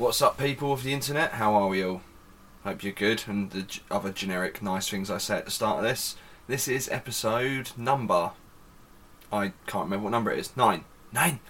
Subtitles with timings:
[0.00, 1.32] What's up, people of the internet?
[1.32, 2.00] How are we all?
[2.64, 5.76] Hope you're good, and the g- other generic nice things I say at the start
[5.76, 6.16] of this.
[6.48, 8.30] This is episode number.
[9.30, 10.56] I can't remember what number it is.
[10.56, 10.86] Nine.
[11.12, 11.40] Nine!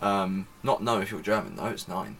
[0.00, 2.16] Um, not know if you're German, though, it's nine.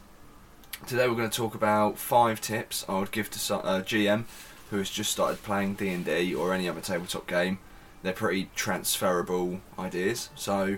[0.87, 4.27] Today we're going to talk about five tips I would give to so- uh, GM
[4.69, 7.59] who has just started playing D&D or any other tabletop game.
[8.03, 10.29] They're pretty transferable ideas.
[10.35, 10.77] So,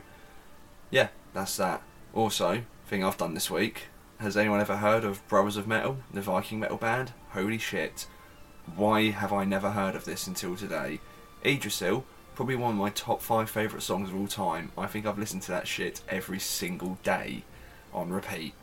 [0.92, 1.82] yeah, that's that.
[2.14, 3.88] Also, thing I've done this week.
[4.18, 7.12] Has anyone ever heard of Brothers of Metal, the Viking metal band?
[7.32, 8.06] Holy shit.
[8.74, 11.00] Why have I never heard of this until today?
[11.44, 12.02] Yggdrasil,
[12.34, 14.72] probably one of my top five favourite songs of all time.
[14.76, 17.44] I think I've listened to that shit every single day
[17.92, 18.54] on repeat.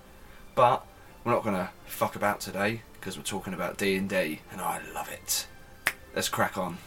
[0.55, 0.87] But
[1.23, 4.81] we're not gonna fuck about today because we're talking about D and D, and I
[4.91, 5.45] love it.
[6.15, 6.79] Let's crack on.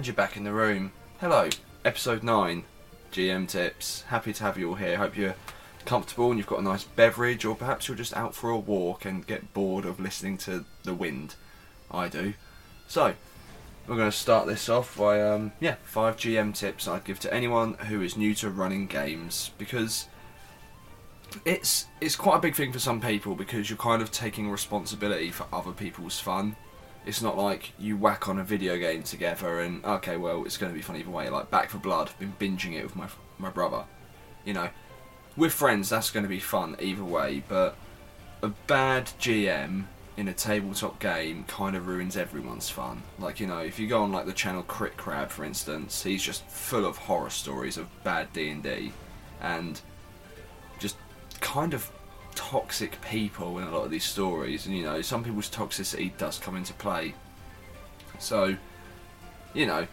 [0.00, 0.92] And you're back in the room.
[1.20, 1.50] Hello,
[1.84, 2.64] episode 9,
[3.12, 4.04] GM Tips.
[4.08, 4.96] Happy to have you all here.
[4.96, 5.34] Hope you're
[5.84, 9.04] comfortable and you've got a nice beverage, or perhaps you're just out for a walk
[9.04, 11.34] and get bored of listening to the wind.
[11.90, 12.32] I do.
[12.88, 13.12] So,
[13.86, 17.34] we're going to start this off by, um, yeah, five GM tips I'd give to
[17.34, 20.06] anyone who is new to running games because
[21.44, 25.30] it's it's quite a big thing for some people because you're kind of taking responsibility
[25.30, 26.56] for other people's fun.
[27.06, 30.72] It's not like you whack on a video game together and okay, well, it's going
[30.72, 31.28] to be fun either way.
[31.30, 33.84] Like Back for Blood, I've been binging it with my my brother.
[34.44, 34.68] You know,
[35.36, 37.42] with friends, that's going to be fun either way.
[37.48, 37.76] But
[38.42, 39.84] a bad GM
[40.16, 43.02] in a tabletop game kind of ruins everyone's fun.
[43.18, 46.22] Like you know, if you go on like the channel Crit Crab, for instance, he's
[46.22, 48.92] just full of horror stories of bad D and D,
[49.40, 49.80] and
[50.78, 50.96] just
[51.40, 51.90] kind of
[52.34, 54.66] toxic people in a lot of these stories.
[54.66, 57.14] And you know, some people's toxicity does come into play.
[58.18, 58.56] So,
[59.54, 59.86] you know,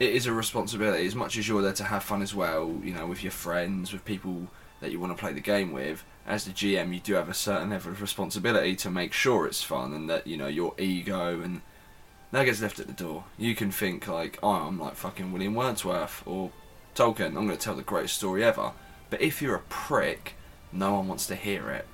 [0.00, 2.74] it is a responsibility as much as you're there to have fun as well.
[2.82, 4.48] You know, with your friends, with people
[4.80, 6.04] that you want to play the game with.
[6.26, 9.62] As the GM, you do have a certain level of responsibility to make sure it's
[9.62, 11.60] fun and that you know your ego and
[12.32, 13.24] that gets left at the door.
[13.38, 16.50] You can think like, oh, I'm like fucking William Wordsworth or
[16.94, 17.28] Tolkien.
[17.28, 18.72] I'm going to tell the greatest story ever.
[19.08, 20.34] But if you're a prick,
[20.74, 21.86] no one wants to hear it.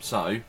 [0.00, 0.40] So,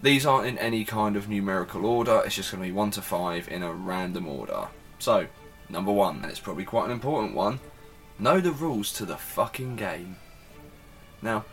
[0.00, 3.02] these aren't in any kind of numerical order, it's just going to be 1 to
[3.02, 4.68] 5 in a random order.
[4.98, 5.26] So,
[5.68, 7.58] number 1, and it's probably quite an important one
[8.18, 10.16] know the rules to the fucking game.
[11.22, 11.44] Now,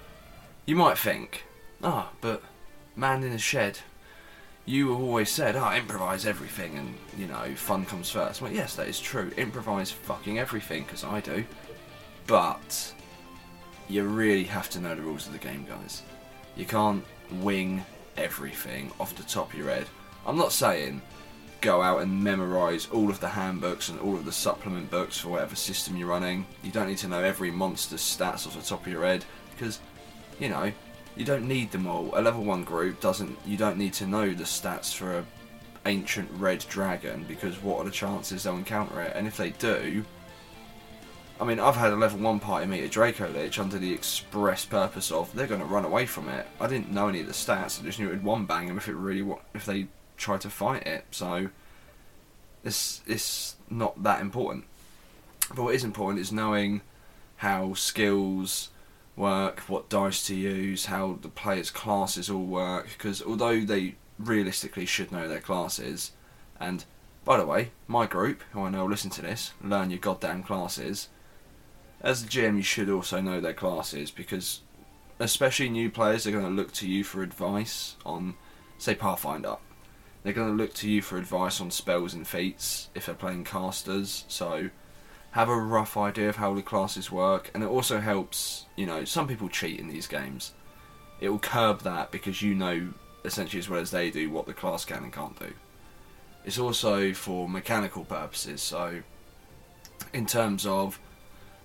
[0.65, 1.45] you might think,
[1.83, 2.41] ah, but
[2.95, 3.79] man in a shed,
[4.65, 8.41] you always said, ah, improvise everything and, you know, fun comes first.
[8.41, 9.31] Well, yes, that is true.
[9.37, 11.45] Improvise fucking everything, because I do.
[12.25, 12.93] But,
[13.87, 16.01] you really have to know the rules of the game, guys.
[16.55, 17.03] You can't
[17.41, 17.85] wing
[18.17, 19.87] everything off the top of your head.
[20.25, 21.01] I'm not saying
[21.61, 25.29] go out and memorize all of the handbooks and all of the supplement books for
[25.29, 26.45] whatever system you're running.
[26.63, 29.79] You don't need to know every monster's stats off the top of your head because,
[30.39, 30.71] you know,
[31.15, 32.11] you don't need them all.
[32.13, 33.37] A level one group doesn't.
[33.45, 35.25] You don't need to know the stats for a
[35.87, 39.13] ancient red dragon because what are the chances they'll encounter it?
[39.15, 40.03] And if they do,
[41.39, 44.63] I mean, I've had a level one party meet a Draco Lich under the express
[44.63, 46.47] purpose of they're going to run away from it.
[46.61, 47.79] I didn't know any of the stats.
[47.79, 50.49] I just knew it would one bang them if it really if they try to
[50.49, 51.05] fight it.
[51.11, 51.49] So
[52.63, 54.63] it's it's not that important.
[55.53, 56.81] But what is important is knowing
[57.37, 58.69] how skills
[59.17, 62.87] work, what dice to use, how the players' classes all work.
[62.97, 66.11] Because although they realistically should know their classes,
[66.61, 66.85] and
[67.25, 71.09] by the way, my group, who I know listen to this, learn your goddamn classes.
[72.01, 74.61] As a GM, you should also know their classes because,
[75.19, 78.35] especially new players, they're going to look to you for advice on,
[78.77, 79.57] say, Pathfinder.
[80.23, 83.43] They're going to look to you for advice on spells and feats if they're playing
[83.43, 84.25] casters.
[84.27, 84.69] So,
[85.31, 88.65] have a rough idea of how the classes work, and it also helps.
[88.75, 90.53] You know, some people cheat in these games.
[91.19, 92.93] It will curb that because you know
[93.25, 95.53] essentially as well as they do what the class can and can't do.
[96.45, 98.61] It's also for mechanical purposes.
[98.61, 99.01] So,
[100.13, 100.99] in terms of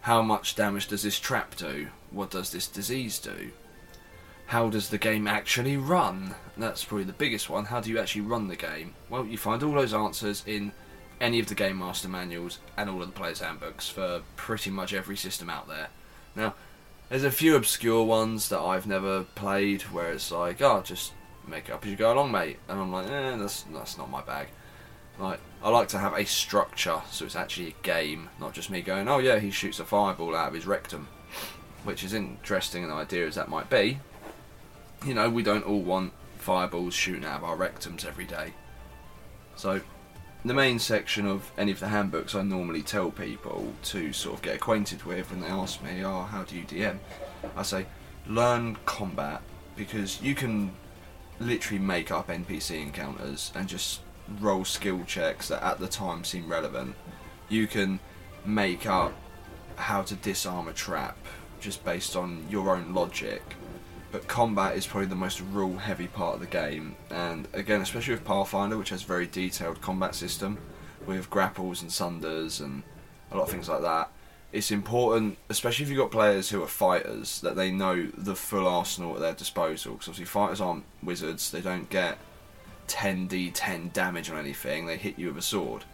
[0.02, 1.88] how much damage does this trap do?
[2.10, 3.50] What does this disease do?
[4.46, 6.34] How does the game actually run?
[6.56, 7.66] That's probably the biggest one.
[7.66, 8.94] How do you actually run the game?
[9.08, 10.72] Well, you find all those answers in
[11.20, 14.92] any of the Game Master manuals and all of the player's handbooks for pretty much
[14.92, 15.88] every system out there.
[16.34, 16.54] Now,
[17.08, 21.12] there's a few obscure ones that I've never played where it's like, oh, just
[21.46, 22.58] make it up as you go along, mate.
[22.68, 24.48] And I'm like, eh, that's, that's not my bag.
[25.20, 28.80] Like, I like to have a structure so it's actually a game, not just me
[28.80, 31.08] going, oh yeah, he shoots a fireball out of his rectum.
[31.84, 34.00] Which is interesting an idea as that might be.
[35.04, 38.54] You know, we don't all want fireballs shooting out of our rectums every day.
[39.56, 39.80] So,
[40.44, 44.42] the main section of any of the handbooks I normally tell people to sort of
[44.42, 46.98] get acquainted with when they ask me, oh, how do you DM?
[47.56, 47.86] I say,
[48.26, 49.42] learn combat
[49.76, 50.72] because you can
[51.38, 54.00] literally make up NPC encounters and just
[54.38, 56.94] roll skill checks that at the time seem relevant.
[57.48, 58.00] You can
[58.44, 59.12] make up
[59.76, 61.16] how to disarm a trap
[61.60, 63.42] just based on your own logic.
[64.12, 68.14] But combat is probably the most rule heavy part of the game, and again, especially
[68.14, 70.58] with Pathfinder, which has a very detailed combat system
[71.06, 72.82] with grapples and sunders and
[73.30, 74.10] a lot of things like that.
[74.52, 78.66] It's important, especially if you've got players who are fighters, that they know the full
[78.66, 79.92] arsenal at their disposal.
[79.92, 82.18] Because obviously, fighters aren't wizards; they don't get
[82.90, 84.86] 10d10 damage on anything.
[84.86, 85.84] They hit you with a sword.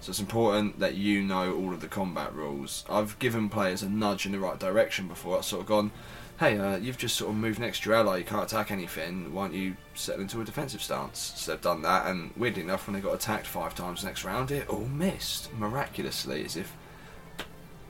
[0.00, 2.84] So it's important that you know all of the combat rules.
[2.88, 5.38] I've given players a nudge in the right direction before.
[5.38, 5.90] I've sort of gone,
[6.38, 9.32] hey, uh, you've just sort of moved next to your ally, you can't attack anything,
[9.32, 11.32] why don't you settle into a defensive stance?
[11.36, 14.50] So they've done that, and weirdly enough, when they got attacked five times next round,
[14.50, 16.76] it all missed, miraculously, as if,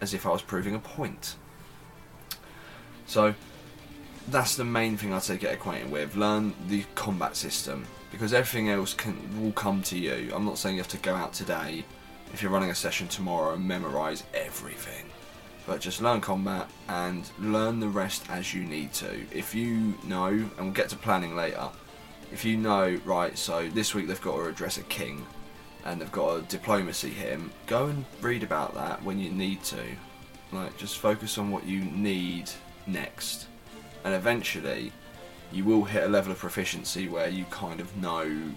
[0.00, 1.36] as if I was proving a point.
[3.06, 3.34] So,
[4.28, 6.16] that's the main thing I'd say get acquainted with.
[6.16, 10.32] Learn the combat system, because everything else can will come to you.
[10.34, 11.84] I'm not saying you have to go out today,
[12.32, 15.06] if you're running a session tomorrow, and memorise everything
[15.66, 19.26] but just learn combat and learn the rest as you need to.
[19.32, 21.68] If you know, and we'll get to planning later,
[22.32, 25.26] if you know, right, so this week they've got to address a king
[25.84, 29.82] and they've got a diplomacy him, go and read about that when you need to.
[30.52, 32.48] Like, just focus on what you need
[32.86, 33.48] next.
[34.04, 34.92] And eventually,
[35.52, 38.52] you will hit a level of proficiency where you kind of know,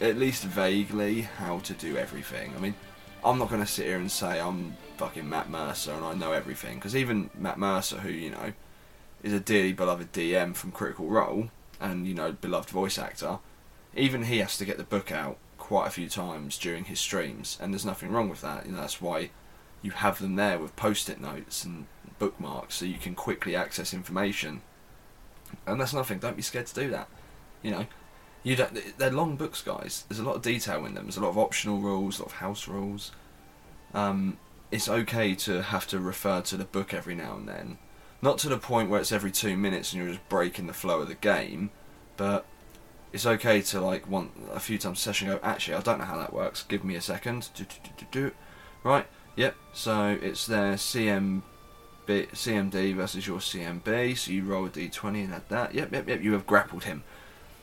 [0.00, 2.52] at least vaguely, how to do everything.
[2.56, 2.74] I mean,
[3.24, 6.32] I'm not going to sit here and say I'm fucking Matt Mercer and I know
[6.32, 8.52] everything because even Matt Mercer, who you know
[9.22, 11.50] is a dearly beloved DM from Critical Role
[11.80, 13.38] and you know beloved voice actor,
[13.94, 17.58] even he has to get the book out quite a few times during his streams,
[17.60, 18.66] and there's nothing wrong with that.
[18.66, 19.30] You know that's why
[19.82, 21.86] you have them there with post-it notes and
[22.18, 24.62] bookmarks so you can quickly access information.
[25.66, 26.18] And that's nothing.
[26.18, 27.08] Don't be scared to do that.
[27.62, 27.86] You know,
[28.42, 30.04] you don't, they're long books, guys.
[30.08, 31.04] There's a lot of detail in them.
[31.04, 33.12] There's a lot of optional rules, a lot of house rules.
[33.94, 34.38] Um,
[34.70, 37.78] it's okay to have to refer to the book every now and then.
[38.22, 41.00] Not to the point where it's every two minutes and you're just breaking the flow
[41.00, 41.70] of the game,
[42.16, 42.46] but
[43.12, 45.40] it's okay to like want a few times a session go.
[45.42, 46.62] Actually, I don't know how that works.
[46.62, 47.48] Give me a second.
[47.54, 48.30] Do, do, do, do.
[48.82, 49.06] Right.
[49.36, 49.54] Yep.
[49.72, 51.42] So it's their CM.
[52.06, 55.74] CMD versus your CMB, so you roll a d20 and add that.
[55.74, 57.02] Yep, yep, yep, you have grappled him.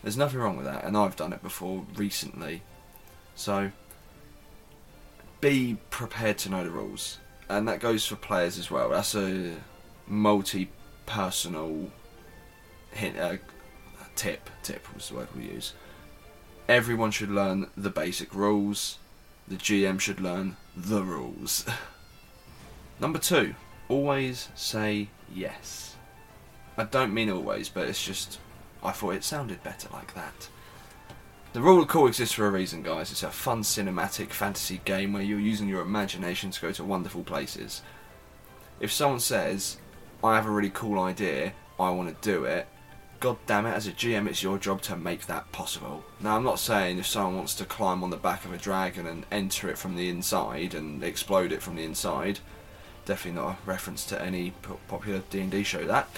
[0.01, 2.61] There's nothing wrong with that, and I've done it before recently.
[3.35, 3.71] So
[5.39, 7.19] be prepared to know the rules,
[7.49, 8.89] and that goes for players as well.
[8.89, 9.55] That's a
[10.07, 11.89] multi-personal
[12.91, 13.37] hint, uh,
[14.15, 14.49] tip.
[14.61, 15.73] Tip was the word we use.
[16.67, 18.97] Everyone should learn the basic rules.
[19.47, 21.65] The GM should learn the rules.
[22.99, 23.55] Number two,
[23.93, 25.95] always say yes.
[26.77, 28.39] I don't mean always, but it's just
[28.83, 30.49] I thought it sounded better like that.
[31.53, 33.11] The rule of cool exists for a reason, guys.
[33.11, 37.23] It's a fun cinematic fantasy game where you're using your imagination to go to wonderful
[37.23, 37.83] places.
[38.79, 39.77] If someone says,
[40.23, 42.67] I have a really cool idea, I want to do it,
[43.19, 46.03] god damn it, as a GM, it's your job to make that possible.
[46.19, 49.05] Now, I'm not saying if someone wants to climb on the back of a dragon
[49.05, 52.39] and enter it from the inside and explode it from the inside,
[53.05, 54.53] definitely not a reference to any
[54.87, 56.09] popular D&D show that.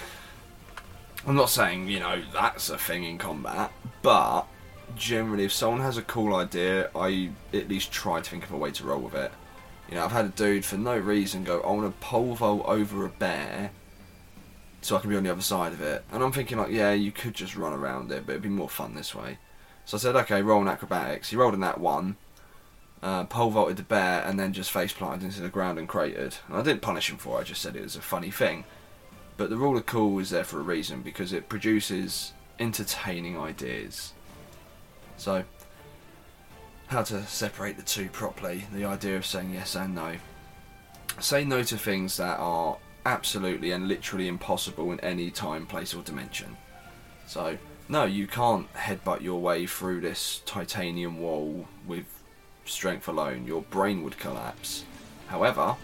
[1.27, 4.43] I'm not saying, you know, that's a thing in combat, but
[4.95, 8.57] generally, if someone has a cool idea, I at least try to think of a
[8.57, 9.31] way to roll with it.
[9.89, 12.65] You know, I've had a dude for no reason go, I want to pole vault
[12.65, 13.71] over a bear
[14.81, 16.03] so I can be on the other side of it.
[16.11, 18.69] And I'm thinking, like, yeah, you could just run around it, but it'd be more
[18.69, 19.39] fun this way.
[19.85, 21.29] So I said, okay, roll an acrobatics.
[21.29, 22.17] He rolled in that one,
[23.05, 26.37] uh, pole vaulted the bear, and then just face planted into the ground and cratered.
[26.47, 28.63] And I didn't punish him for it, I just said it was a funny thing.
[29.37, 34.13] But the rule of cool is there for a reason because it produces entertaining ideas.
[35.17, 35.43] So,
[36.87, 40.15] how to separate the two properly the idea of saying yes and no.
[41.19, 46.01] Say no to things that are absolutely and literally impossible in any time, place, or
[46.01, 46.57] dimension.
[47.27, 52.05] So, no, you can't headbutt your way through this titanium wall with
[52.65, 53.45] strength alone.
[53.45, 54.83] Your brain would collapse.
[55.27, 55.75] However,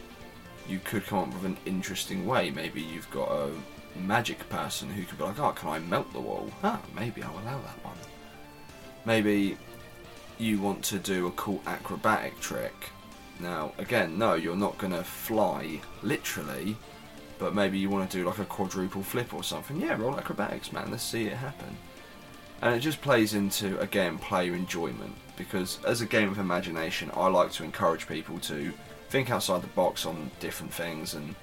[0.67, 2.51] you could come up with an interesting way.
[2.51, 3.51] Maybe you've got a
[3.99, 6.49] magic person who could be like, oh, can I melt the wall?
[6.63, 7.97] Ah, maybe I'll allow that one.
[9.05, 9.57] Maybe
[10.37, 12.89] you want to do a cool acrobatic trick.
[13.39, 16.75] Now, again, no, you're not going to fly, literally,
[17.39, 19.81] but maybe you want to do like a quadruple flip or something.
[19.81, 20.91] Yeah, roll acrobatics, man.
[20.91, 21.75] Let's see it happen.
[22.61, 27.27] And it just plays into again player enjoyment because as a game of imagination, I
[27.27, 28.71] like to encourage people to
[29.09, 31.35] think outside the box on different things and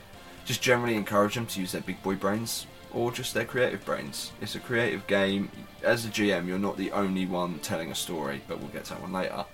[0.44, 4.32] just generally encourage them to use their big boy brains or just their creative brains.
[4.40, 5.50] It's a creative game.
[5.82, 8.90] As a GM, you're not the only one telling a story, but we'll get to
[8.94, 9.44] that one later.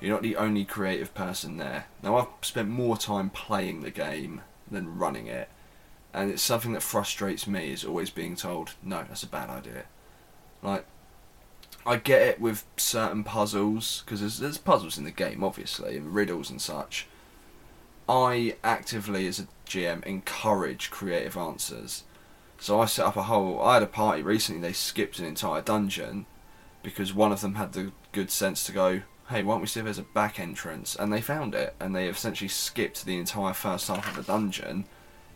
[0.00, 1.86] You're not the only creative person there.
[2.02, 5.48] Now, I've spent more time playing the game than running it,
[6.12, 9.84] and it's something that frustrates me is always being told, no, that's a bad idea.
[10.62, 10.84] Like,
[11.86, 16.12] I get it with certain puzzles, because there's, there's puzzles in the game, obviously, and
[16.12, 17.06] riddles and such.
[18.08, 22.02] I actively, as a GM, encourage creative answers.
[22.58, 23.62] So I set up a whole.
[23.62, 24.60] I had a party recently.
[24.60, 26.26] They skipped an entire dungeon
[26.82, 29.80] because one of them had the good sense to go, "Hey, why don't we see
[29.80, 33.52] if there's a back entrance?" And they found it, and they essentially skipped the entire
[33.52, 34.86] first half of the dungeon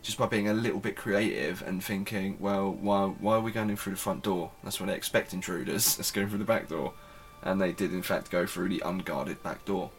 [0.03, 3.71] just by being a little bit creative and thinking, "Well, why why are we going
[3.71, 4.53] in through the front door?
[4.63, 5.99] That's what they expect intruders.
[5.99, 6.95] Let's go through the back door."
[7.43, 9.91] And they did, in fact, go through the unguarded back door.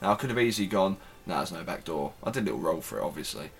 [0.00, 2.60] Now I could have easily gone, "No, there's no back door." I did a little
[2.60, 3.50] roll for it, obviously.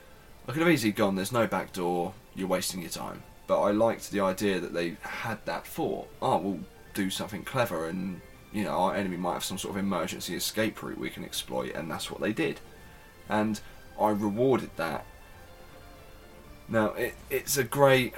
[0.47, 3.23] I could have easily gone, "There's no back door you're wasting your time.
[3.47, 6.09] But I liked the idea that they had that thought.
[6.21, 6.61] Oh, we'll
[6.95, 8.21] do something clever, and
[8.53, 11.75] you know our enemy might have some sort of emergency escape route we can exploit,
[11.75, 12.61] and that's what they did.
[13.29, 13.61] And
[14.01, 15.05] I rewarded that.
[16.73, 18.15] Now it, it's a great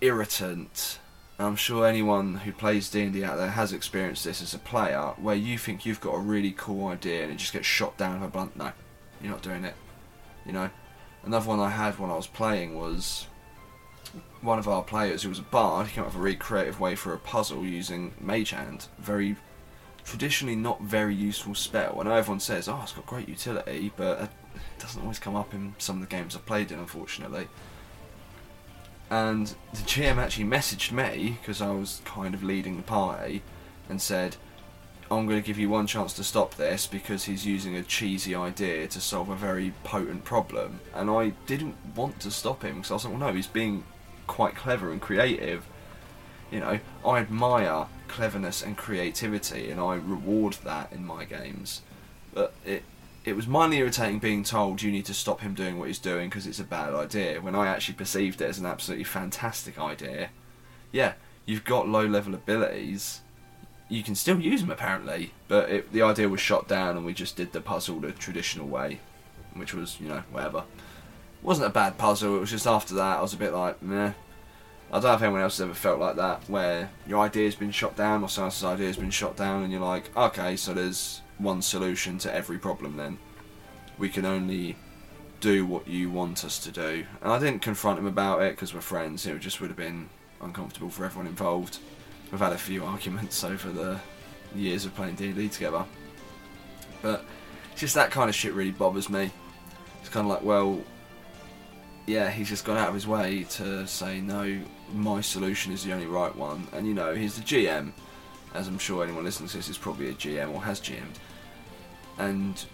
[0.00, 0.98] irritant.
[1.38, 5.36] I'm sure anyone who plays D&D out there has experienced this as a player, where
[5.36, 8.28] you think you've got a really cool idea and it just gets shot down with
[8.28, 8.56] a blunt.
[8.56, 8.72] No,
[9.22, 9.74] you're not doing it.
[10.44, 10.70] You know,
[11.22, 13.26] Another one I had when I was playing was
[14.40, 15.88] one of our players who was a bard.
[15.88, 18.86] He came up with a really creative way for a puzzle using Mage Hand.
[18.98, 19.36] Very
[20.02, 22.02] traditionally not very useful spell.
[22.02, 25.74] Know everyone says, "Oh, it's got great utility," but it doesn't always come up in
[25.78, 27.48] some of the games I've played in, unfortunately.
[29.10, 33.42] And the GM actually messaged me because I was kind of leading the party
[33.88, 34.36] and said,
[35.10, 38.36] I'm going to give you one chance to stop this because he's using a cheesy
[38.36, 40.78] idea to solve a very potent problem.
[40.94, 43.82] And I didn't want to stop him because I was like, well, no, he's being
[44.28, 45.66] quite clever and creative.
[46.52, 51.82] You know, I admire cleverness and creativity and I reward that in my games.
[52.32, 52.84] But it
[53.24, 56.28] it was mildly irritating being told you need to stop him doing what he's doing
[56.28, 60.30] because it's a bad idea when I actually perceived it as an absolutely fantastic idea.
[60.92, 63.20] Yeah, you've got low level abilities
[63.90, 67.12] you can still use them apparently, but it, the idea was shot down and we
[67.12, 69.00] just did the puzzle the traditional way,
[69.54, 70.58] which was you know whatever.
[70.58, 72.36] It wasn't a bad puzzle.
[72.36, 74.12] It was just after that I was a bit like meh.
[74.92, 77.70] I don't know if anyone else has ever felt like that, where your idea's been
[77.70, 81.20] shot down or someone else's idea's been shot down, and you're like, okay, so there's
[81.40, 82.96] one solution to every problem.
[82.96, 83.18] Then
[83.98, 84.76] we can only
[85.40, 87.04] do what you want us to do.
[87.22, 89.26] And I didn't confront him about it because we're friends.
[89.26, 90.08] It just would have been
[90.40, 91.78] uncomfortable for everyone involved.
[92.30, 93.98] We've had a few arguments over the
[94.54, 95.84] years of playing D&D together.
[97.02, 97.24] But
[97.72, 99.30] it's just that kind of shit really bothers me.
[100.00, 100.80] It's kind of like, well,
[102.06, 104.60] yeah, he's just gone out of his way to say, no,
[104.92, 106.66] my solution is the only right one.
[106.72, 107.92] And, you know, he's the GM,
[108.54, 111.18] as I'm sure anyone listening to this is probably a GM or has GM'd.
[112.18, 112.64] And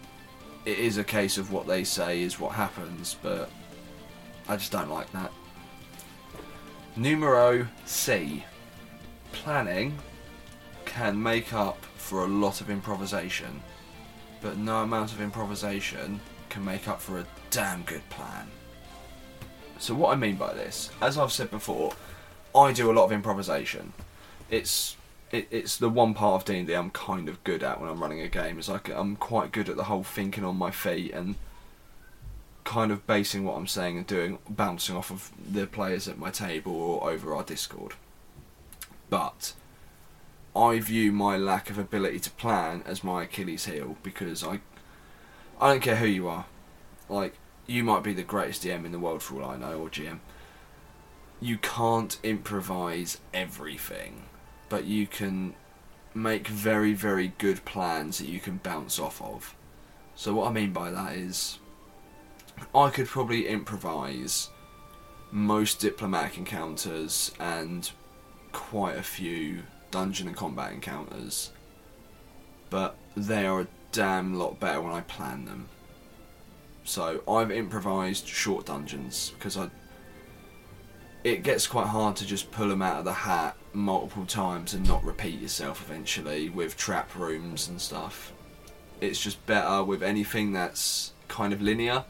[0.65, 3.51] it is a case of what they say is what happens, but
[4.49, 5.33] I just don't like that.
[6.97, 8.45] Numero C
[9.33, 9.97] planning
[10.87, 13.63] can make up for a lot of improvisation,
[14.41, 18.47] but no amount of improvisation can make up for a damn good plan.
[19.79, 21.93] So what I mean by this, as I've said before,
[22.55, 23.93] I do a lot of improvisation.
[24.49, 24.96] It's
[25.31, 28.01] it, it's the one part of D and I'm kind of good at when I'm
[28.01, 28.59] running a game.
[28.59, 31.37] Is like I'm quite good at the whole thinking on my feet and
[32.65, 36.31] kind of basing what I'm saying and doing, bouncing off of the players at my
[36.31, 37.95] table or over our Discord
[39.09, 39.53] but
[40.55, 44.61] I view my lack of ability to plan as my Achilles heel because I
[45.61, 46.47] I don't care who you are.
[47.09, 47.35] Like
[47.67, 50.21] you might be the greatest DM in the world for all I know or GM.
[51.41, 54.25] You can't improvise everything,
[54.69, 55.55] but you can
[56.15, 59.55] make very very good plans that you can bounce off of.
[60.15, 61.59] So what I mean by that is
[62.75, 64.49] I could probably improvise
[65.31, 67.91] most diplomatic encounters and
[68.53, 71.51] quite a few dungeon and combat encounters,
[72.71, 75.69] but they are a damn lot better when I plan them.
[76.85, 79.71] So I've improvised short dungeons because I.
[81.25, 84.87] It gets quite hard to just pull them out of the hat multiple times and
[84.87, 88.33] not repeat yourself eventually with trap rooms and stuff.
[89.01, 92.05] It's just better with anything that's kind of linear.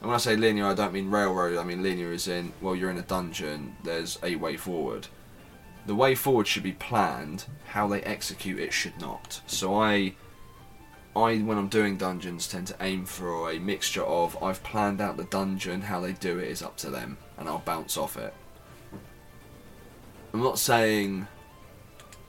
[0.00, 1.58] And when I say linear, I don't mean railroad.
[1.58, 3.76] I mean linear is in well, you're in a dungeon.
[3.82, 5.08] There's a way forward
[5.88, 7.46] the way forward should be planned.
[7.68, 9.40] How they execute it should not.
[9.46, 10.14] So I,
[11.16, 15.16] I when I'm doing dungeons, tend to aim for a mixture of I've planned out
[15.16, 15.80] the dungeon.
[15.80, 18.34] How they do it is up to them, and I'll bounce off it.
[20.32, 21.26] I'm not saying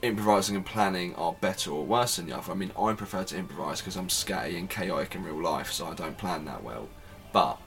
[0.02, 2.52] improvising and planning are better or worse than the other.
[2.52, 5.88] I mean, I prefer to improvise because I'm scatty and chaotic in real life, so
[5.88, 6.88] I don't plan that well.
[7.34, 7.60] But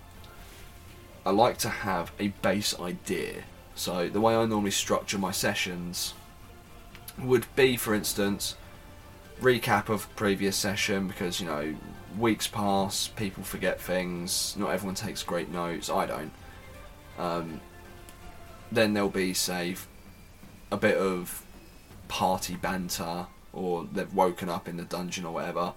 [1.25, 3.45] I like to have a base idea.
[3.75, 6.15] So the way I normally structure my sessions
[7.19, 8.57] would be, for instance,
[9.41, 11.75] recap of previous session because you know
[12.19, 14.55] weeks pass, people forget things.
[14.59, 15.91] Not everyone takes great notes.
[15.91, 16.33] I don't.
[17.19, 17.61] Um,
[18.71, 19.77] then there'll be say
[20.73, 21.45] a bit of
[22.09, 25.75] party banter, or they've woken up in the dungeon or whatever.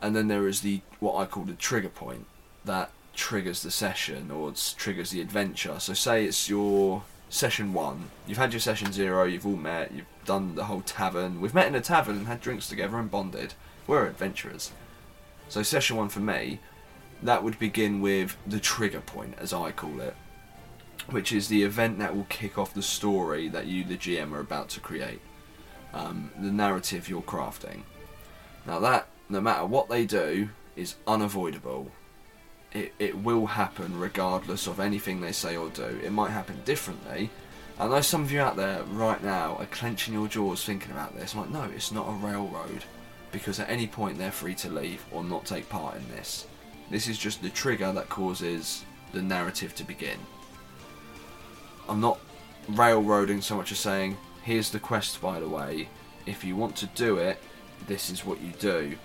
[0.00, 2.26] And then there is the what I call the trigger point
[2.64, 5.80] that triggers the session or triggers the adventure.
[5.80, 10.06] So say it's your session one, you've had your session zero, you've all met, you've
[10.24, 11.40] done the whole tavern.
[11.40, 13.54] We've met in a tavern and had drinks together and bonded.
[13.86, 14.72] We're adventurers.
[15.48, 16.60] So session one for me,
[17.22, 20.14] that would begin with the trigger point, as I call it,
[21.10, 24.40] which is the event that will kick off the story that you, the GM, are
[24.40, 25.20] about to create.
[25.92, 27.82] Um, the narrative you're crafting.
[28.66, 31.90] Now that, no matter what they do, is unavoidable
[32.72, 36.00] it, it will happen regardless of anything they say or do.
[36.02, 37.30] It might happen differently.
[37.78, 41.16] I know some of you out there right now are clenching your jaws thinking about
[41.16, 41.34] this.
[41.34, 42.84] I'm like, no, it's not a railroad.
[43.30, 46.46] Because at any point they're free to leave or not take part in this.
[46.90, 50.18] This is just the trigger that causes the narrative to begin.
[51.88, 52.18] I'm not
[52.68, 55.88] railroading so much as saying, here's the quest by the way.
[56.26, 57.38] If you want to do it,
[57.86, 58.96] this is what you do.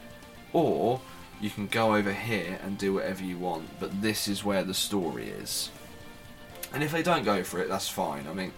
[0.51, 0.99] Or
[1.39, 4.73] you can go over here and do whatever you want, but this is where the
[4.73, 5.69] story is.
[6.73, 8.27] And if they don't go for it, that's fine.
[8.27, 8.51] I mean,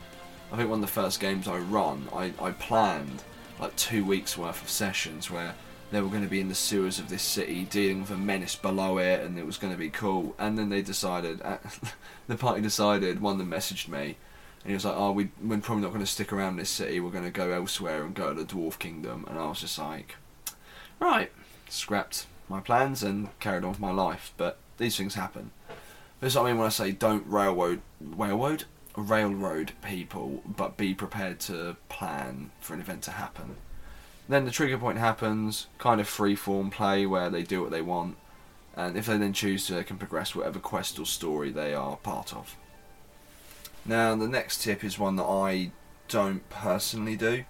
[0.52, 3.24] I think one of the first games I run, I, I planned
[3.60, 5.54] like two weeks worth of sessions where
[5.96, 8.58] they were going to be in the sewers of this city dealing with a menace
[8.58, 10.36] below it and it was going to be cool.
[10.38, 11.58] And then they decided, uh,
[12.28, 14.18] the party decided, one them messaged me
[14.66, 17.00] and he was like, oh, we, we're probably not going to stick around this city,
[17.00, 19.24] we're going to go elsewhere and go to the Dwarf Kingdom.
[19.30, 20.16] And I was just like,
[21.00, 21.32] right,
[21.70, 24.34] scrapped my plans and carried on with my life.
[24.36, 25.52] But these things happen.
[26.20, 28.66] That's what I mean when I say don't railroad, railroad,
[28.98, 33.56] railroad people, but be prepared to plan for an event to happen.
[34.28, 37.82] Then the trigger point happens, kind of free form play where they do what they
[37.82, 38.18] want,
[38.76, 41.98] and if they then choose to, they can progress whatever quest or story they are
[41.98, 42.58] part of.
[43.86, 45.72] Now, the next tip is one that I
[46.08, 47.46] don't personally do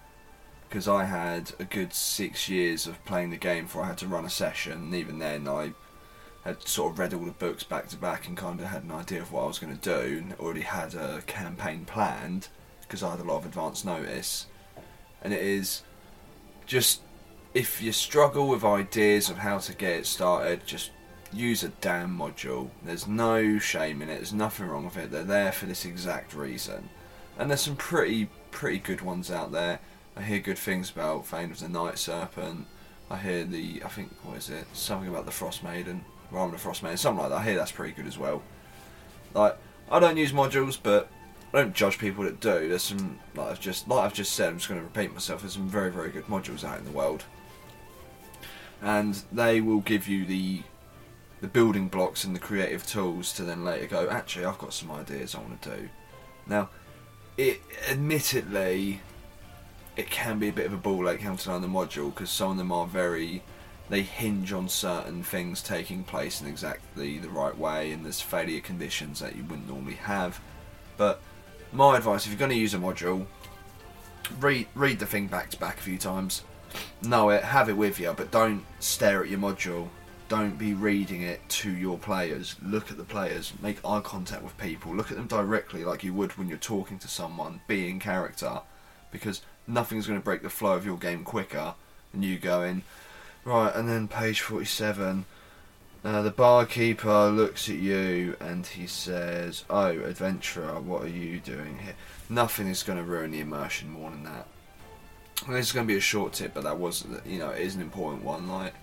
[0.67, 4.07] because I had a good six years of playing the game before I had to
[4.07, 4.73] run a session.
[4.73, 5.71] And even then, I
[6.43, 8.91] had sort of read all the books back to back and kind of had an
[8.91, 12.49] idea of what I was going to do, and already had a campaign planned
[12.81, 14.47] because I had a lot of advance notice.
[15.21, 15.83] And it is
[16.65, 17.01] just
[17.53, 20.91] if you struggle with ideas of how to get it started, just
[21.31, 22.69] use a damn module.
[22.83, 24.15] There's no shame in it.
[24.15, 25.11] There's nothing wrong with it.
[25.11, 26.89] They're there for this exact reason,
[27.37, 29.79] and there's some pretty pretty good ones out there.
[30.15, 32.67] I hear good things about Fane of the Night Serpent.
[33.09, 34.65] I hear the, I think, what is it?
[34.73, 37.39] Something about the Frost Maiden, Rime the Frost Maiden, something like that.
[37.39, 38.41] I hear that's pretty good as well.
[39.33, 39.57] Like,
[39.91, 41.09] I don't use modules, but
[41.55, 42.67] I don't judge people that do.
[42.67, 45.39] There's some, like I've just, like I've just said, I'm just going to repeat myself.
[45.39, 47.23] There's some very, very good modules out in the world,
[48.81, 50.63] and they will give you the
[51.39, 54.09] the building blocks and the creative tools to then later go.
[54.09, 55.89] Actually, I've got some ideas I want to do.
[56.45, 56.69] Now,
[57.37, 58.99] it admittedly
[59.95, 62.51] it can be a bit of a ball ache how to the module because some
[62.51, 63.41] of them are very
[63.89, 68.59] they hinge on certain things taking place in exactly the right way and there's failure
[68.59, 70.41] conditions that you wouldn't normally have
[70.97, 71.21] but
[71.75, 73.25] my advice if you're going to use a module
[74.39, 76.43] read read the thing back to back a few times
[77.01, 79.87] know it have it with you but don't stare at your module
[80.27, 84.57] don't be reading it to your players look at the players make eye contact with
[84.57, 87.99] people look at them directly like you would when you're talking to someone be in
[87.99, 88.61] character
[89.11, 91.75] because nothing's going to break the flow of your game quicker
[92.11, 92.81] than you going
[93.45, 93.73] right.
[93.73, 95.25] And then page forty-seven.
[96.05, 101.79] Uh, the barkeeper looks at you and he says, "Oh, adventurer, what are you doing
[101.79, 101.95] here?"
[102.29, 104.47] Nothing is going to ruin the immersion more than that.
[105.49, 107.75] this is going to be a short tip, but that was, you know, it is
[107.75, 108.47] an important one.
[108.47, 108.73] Like,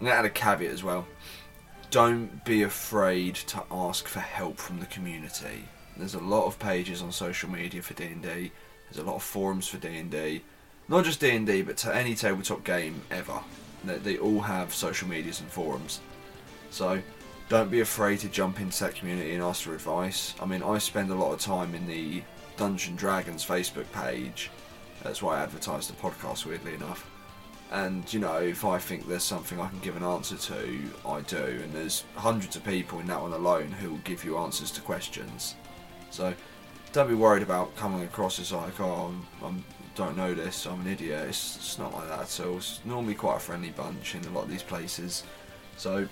[0.00, 1.06] I'm going to add a caveat as well.
[1.90, 5.68] Don't be afraid to ask for help from the community.
[5.96, 8.50] There's a lot of pages on social media for D&D
[8.90, 10.42] there's a lot of forums for D&D.
[10.88, 13.40] Not just D&D, but to any tabletop game ever.
[13.84, 16.00] They all have social medias and forums.
[16.74, 17.00] So
[17.48, 20.34] don't be afraid to jump into that community and ask for advice.
[20.40, 22.24] I mean, I spend a lot of time in the
[22.56, 24.50] Dungeon Dragons Facebook page.
[25.04, 27.08] That's why I advertise the podcast, weirdly enough.
[27.70, 31.20] And you know, if I think there's something I can give an answer to, I
[31.20, 31.60] do.
[31.62, 34.80] And there's hundreds of people in that one alone who will give you answers to
[34.80, 35.54] questions.
[36.10, 36.34] So
[36.92, 39.52] don't be worried about coming across as like, oh, I
[39.94, 41.28] don't know this, I'm an idiot.
[41.28, 42.56] It's, it's not like that at all.
[42.56, 45.22] It's normally quite a friendly bunch in a lot of these places.
[45.76, 46.08] So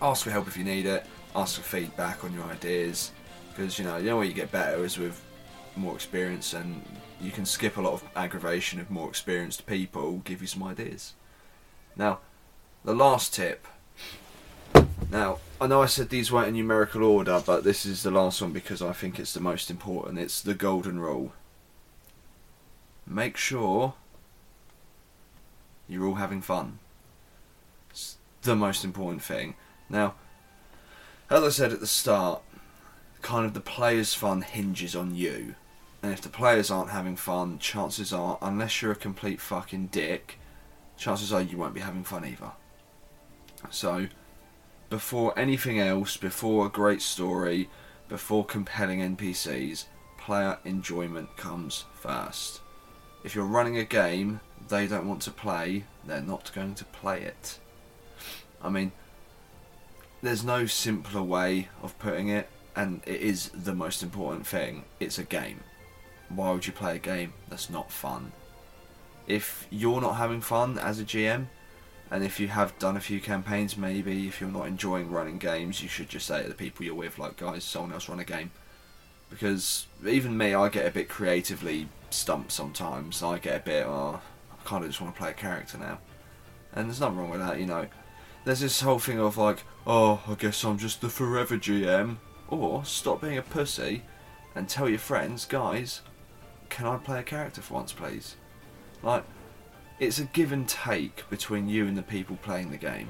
[0.00, 1.04] ask for help if you need it.
[1.34, 3.12] Ask for feedback on your ideas
[3.48, 5.22] because you know the only way you get better is with
[5.76, 6.82] more experience and
[7.20, 11.14] you can skip a lot of aggravation if more experienced people give you some ideas.
[11.96, 12.20] Now,
[12.84, 13.66] the last tip.
[15.10, 18.40] Now, I know I said these weren't in numerical order, but this is the last
[18.40, 20.18] one because I think it's the most important.
[20.18, 21.32] It's the golden rule.
[23.06, 23.94] Make sure
[25.88, 26.78] you're all having fun.
[27.90, 29.56] It's the most important thing.
[29.90, 30.14] Now,
[31.28, 32.42] as I said at the start,
[33.22, 35.56] kind of the player's fun hinges on you.
[36.02, 40.38] And if the players aren't having fun, chances are, unless you're a complete fucking dick,
[40.96, 42.52] chances are you won't be having fun either.
[43.68, 44.06] So,
[44.88, 47.68] before anything else, before a great story,
[48.08, 49.84] before compelling NPCs,
[50.16, 52.60] player enjoyment comes first.
[53.22, 57.22] If you're running a game they don't want to play, they're not going to play
[57.22, 57.58] it.
[58.62, 58.92] I mean,
[60.22, 64.84] there's no simpler way of putting it, and it is the most important thing.
[64.98, 65.60] It's a game.
[66.28, 68.32] Why would you play a game that's not fun?
[69.26, 71.46] If you're not having fun as a GM,
[72.10, 75.82] and if you have done a few campaigns, maybe if you're not enjoying running games,
[75.82, 78.24] you should just say to the people you're with, like, guys, someone else run a
[78.24, 78.50] game.
[79.30, 83.22] Because even me, I get a bit creatively stumped sometimes.
[83.22, 84.20] I get a bit, oh,
[84.52, 86.00] I kind of just want to play a character now.
[86.72, 87.86] And there's nothing wrong with that, you know.
[88.44, 92.16] There's this whole thing of like, oh, I guess I'm just the forever GM.
[92.48, 94.02] Or stop being a pussy
[94.54, 96.00] and tell your friends, guys,
[96.68, 98.36] can I play a character for once, please?
[99.02, 99.24] Like,
[99.98, 103.08] it's a give and take between you and the people playing the game.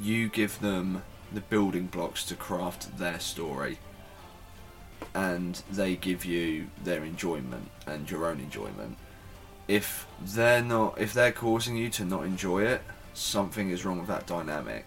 [0.00, 3.78] You give them the building blocks to craft their story,
[5.14, 8.98] and they give you their enjoyment and your own enjoyment.
[9.66, 12.82] If they're not, if they're causing you to not enjoy it,
[13.14, 14.84] something is wrong with that dynamic.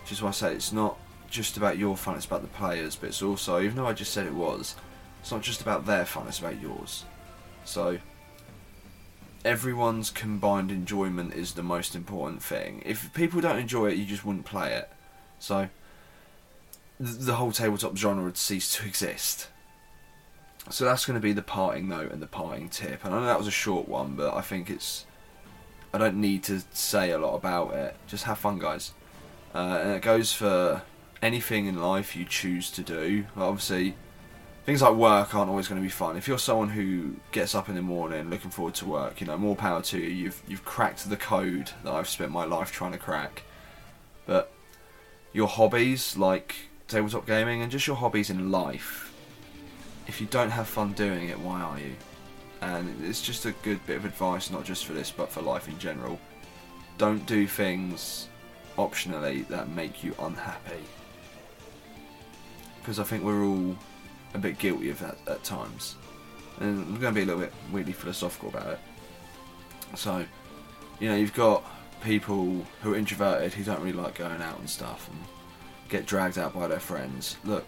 [0.00, 0.98] Which is why I say it's not
[1.30, 4.12] just about your fun, it's about the players, but it's also, even though I just
[4.12, 4.74] said it was,
[5.20, 7.04] it's not just about their fun, it's about yours.
[7.64, 7.98] So,
[9.44, 12.82] everyone's combined enjoyment is the most important thing.
[12.84, 14.90] If people don't enjoy it, you just wouldn't play it.
[15.38, 15.68] So,
[16.98, 19.48] the whole tabletop genre would cease to exist.
[20.70, 23.04] So that's going to be the parting note and the parting tip.
[23.04, 25.06] And I know that was a short one, but I think it's.
[25.92, 27.96] I don't need to say a lot about it.
[28.06, 28.92] Just have fun, guys.
[29.54, 30.82] Uh, and it goes for
[31.20, 33.26] anything in life you choose to do.
[33.36, 33.94] Obviously,
[34.64, 36.16] things like work aren't always going to be fun.
[36.16, 39.36] If you're someone who gets up in the morning looking forward to work, you know,
[39.36, 40.08] more power to you.
[40.08, 43.42] You've you've cracked the code that I've spent my life trying to crack.
[44.24, 44.52] But
[45.32, 46.54] your hobbies, like
[46.88, 49.12] tabletop gaming, and just your hobbies in life,
[50.06, 51.94] if you don't have fun doing it, why are you?
[52.62, 55.68] And it's just a good bit of advice, not just for this, but for life
[55.68, 56.18] in general.
[56.96, 58.28] Don't do things
[58.78, 60.80] optionally that make you unhappy.
[62.78, 63.76] Because I think we're all
[64.34, 65.96] a bit guilty of that at times.
[66.60, 68.78] And I'm going to be a little bit weirdly philosophical about it.
[69.96, 70.24] So,
[71.00, 71.64] you know, you've got
[72.00, 75.18] people who are introverted who don't really like going out and stuff and
[75.88, 77.36] get dragged out by their friends.
[77.44, 77.66] Look,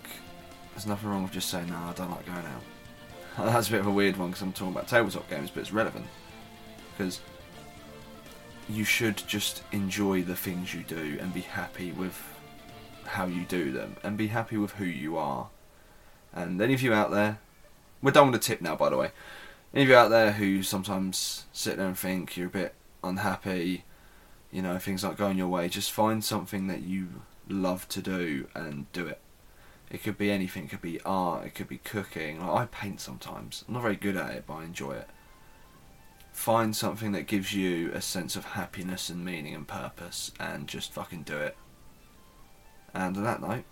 [0.72, 2.62] there's nothing wrong with just saying, no, I don't like going out.
[3.37, 5.73] That's a bit of a weird one because I'm talking about tabletop games, but it's
[5.73, 6.07] relevant.
[6.97, 7.20] Because
[8.68, 12.20] you should just enjoy the things you do and be happy with
[13.07, 15.49] how you do them and be happy with who you are.
[16.33, 17.38] And any of you out there,
[18.03, 19.11] we're done with the tip now, by the way.
[19.73, 23.85] Any of you out there who sometimes sit there and think you're a bit unhappy,
[24.53, 27.09] you know, things aren't going your way, just find something that you
[27.49, 29.20] love to do and do it.
[29.94, 32.44] It could be anything, it could be art, it could be cooking.
[32.44, 33.64] Like, I paint sometimes.
[33.68, 35.09] I'm not very good at it, but I enjoy it.
[36.33, 40.92] Find something that gives you a sense of happiness and meaning and purpose and just
[40.92, 41.57] fucking do it.
[42.92, 43.62] And on that note,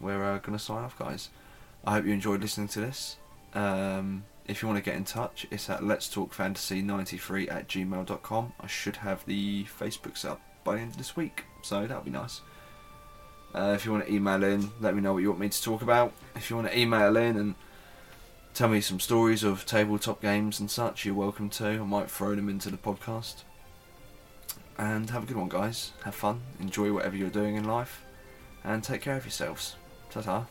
[0.00, 1.28] we're uh, to sign off, guys.
[1.84, 3.18] I hope you enjoyed listening to this.
[3.54, 7.68] Um, if you want to get in touch, it's at let's talk fantasy 93 at
[7.68, 8.54] gmail.com.
[8.60, 12.10] I should have the Facebooks up by the end of this week, so that'll be
[12.10, 12.40] nice.
[13.54, 15.62] Uh, if you want to email in, let me know what you want me to
[15.62, 16.12] talk about.
[16.36, 17.54] If you want to email in and
[18.54, 21.66] tell me some stories of tabletop games and such, you're welcome to.
[21.66, 23.42] I might throw them into the podcast.
[24.78, 25.92] And have a good one, guys.
[26.04, 26.40] Have fun.
[26.60, 28.02] Enjoy whatever you're doing in life.
[28.64, 29.76] And take care of yourselves.
[30.10, 30.46] Ta ta.